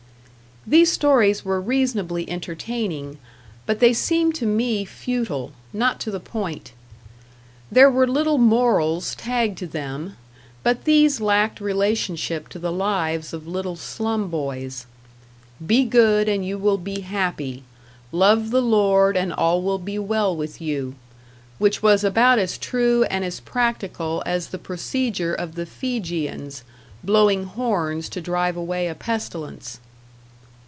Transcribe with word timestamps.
These 0.67 0.91
stories 0.91 1.43
were 1.43 1.59
reasonably 1.59 2.29
entertaining, 2.29 3.17
but 3.65 3.79
they 3.79 3.93
seemed 3.93 4.35
to 4.35 4.45
me 4.45 4.85
futile, 4.85 5.53
not 5.73 5.99
to 6.01 6.11
the 6.11 6.19
point. 6.19 6.73
There 7.71 7.89
were 7.89 8.05
little 8.05 8.37
morals 8.37 9.15
tagged 9.15 9.57
to 9.57 9.65
them, 9.65 10.17
but 10.61 10.83
these 10.85 11.19
lacked 11.19 11.61
relationship 11.61 12.47
to 12.49 12.59
the 12.59 12.71
lives 12.71 13.33
of 13.33 13.47
little 13.47 13.75
slum 13.75 14.29
boys. 14.29 14.85
Be 15.65 15.83
good 15.83 16.29
and 16.29 16.45
you 16.45 16.59
will 16.59 16.77
be 16.77 16.99
happy, 17.01 17.63
love 18.11 18.51
the 18.51 18.61
Lord 18.61 19.17
and 19.17 19.33
all 19.33 19.63
will 19.63 19.79
be 19.79 19.97
well 19.97 20.35
with 20.37 20.61
you; 20.61 20.93
which 21.57 21.81
was 21.81 22.03
about 22.03 22.37
as 22.37 22.59
true 22.59 23.03
and 23.05 23.25
as 23.25 23.39
practical 23.39 24.21
as 24.27 24.49
the 24.49 24.59
procedure 24.59 25.33
of 25.33 25.55
the 25.55 25.65
Fijians, 25.65 26.63
blowing 27.03 27.45
horns 27.45 28.07
to 28.09 28.21
drive 28.21 28.55
away 28.55 28.87
a 28.87 28.93
pestilence. 28.93 29.79